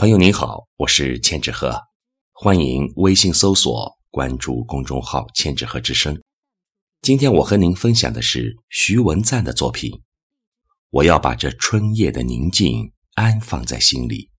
[0.00, 1.78] 朋友您好，我是千纸鹤，
[2.32, 6.18] 欢迎微信搜索关注公众号“千纸鹤之声”。
[7.02, 10.00] 今天我和您分享的是徐文赞的作品。
[10.88, 14.30] 我要把这春夜的宁静安放在心里。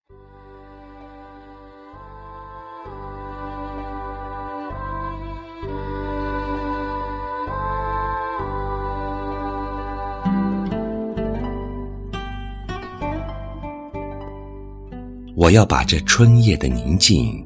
[15.40, 17.42] 我要把这春夜的宁静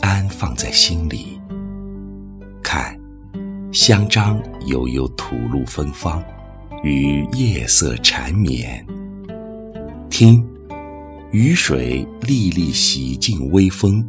[0.00, 1.40] 安放在心里。
[2.62, 2.96] 看，
[3.72, 6.22] 香樟悠悠吐露芬芳，
[6.84, 8.86] 与夜色缠绵。
[10.08, 10.46] 听，
[11.32, 14.08] 雨水沥沥洗净微风，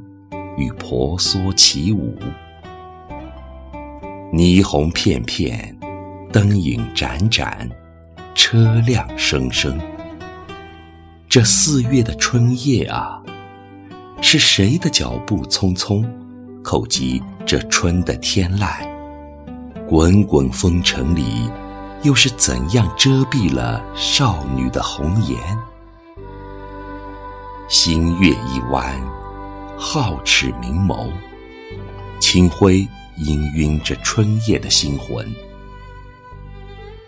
[0.56, 2.16] 与婆娑起舞。
[4.31, 5.76] 霓虹片片，
[6.31, 7.68] 灯影盏盏，
[8.36, 9.76] 车辆声声。
[11.34, 13.20] 这四月的春夜啊，
[14.22, 16.08] 是谁的脚步匆匆，
[16.64, 18.88] 叩击这春的天籁？
[19.88, 21.50] 滚滚风尘里，
[22.04, 25.39] 又是怎样遮蔽了少女的红颜？
[27.67, 28.95] 星月一弯，
[29.80, 31.09] 皓齿明眸，
[32.20, 35.28] 清辉氤氲着春夜的星魂。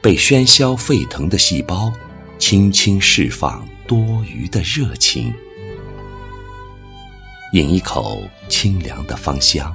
[0.02, 1.94] 被喧嚣沸腾的细胞，
[2.38, 3.68] 轻轻释放。
[3.88, 5.32] 多余的热情，
[7.54, 9.72] 饮一口清凉的芳香。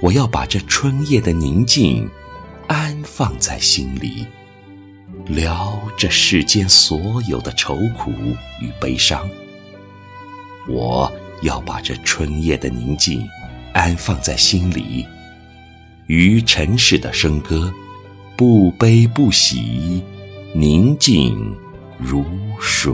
[0.00, 2.08] 我要把这春夜的宁静
[2.68, 4.26] 安放在心里，
[5.26, 8.10] 聊这世间所有的愁苦
[8.62, 9.28] 与悲伤。
[10.66, 13.28] 我要把这春夜的宁静
[13.74, 15.06] 安放在心里，
[16.06, 17.70] 于尘世的笙歌，
[18.38, 20.02] 不悲不喜，
[20.54, 21.56] 宁静。
[22.02, 22.24] 如
[22.58, 22.92] 水。